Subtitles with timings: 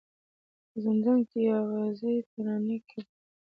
[0.69, 3.03] په زندان کي یې آغازي ترانې کړې